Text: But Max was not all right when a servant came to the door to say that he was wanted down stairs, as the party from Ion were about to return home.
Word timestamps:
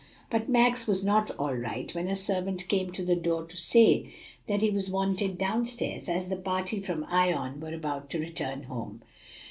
But 0.31 0.49
Max 0.49 0.87
was 0.87 1.03
not 1.05 1.29
all 1.37 1.53
right 1.53 1.93
when 1.93 2.07
a 2.07 2.15
servant 2.15 2.67
came 2.67 2.91
to 2.93 3.05
the 3.05 3.15
door 3.15 3.45
to 3.45 3.55
say 3.55 4.11
that 4.47 4.63
he 4.63 4.71
was 4.71 4.89
wanted 4.89 5.37
down 5.37 5.67
stairs, 5.67 6.09
as 6.09 6.27
the 6.27 6.37
party 6.37 6.79
from 6.79 7.05
Ion 7.07 7.59
were 7.59 7.71
about 7.75 8.09
to 8.09 8.19
return 8.19 8.63
home. 8.63 9.03